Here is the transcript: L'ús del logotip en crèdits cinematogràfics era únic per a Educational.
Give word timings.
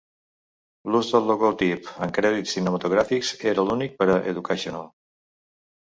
L'ús 0.93 1.09
del 1.15 1.27
logotip 1.31 1.91
en 2.07 2.15
crèdits 2.19 2.55
cinematogràfics 2.57 3.31
era 3.53 3.67
únic 3.77 3.97
per 4.01 4.11
a 4.15 4.17
Educational. 4.33 4.93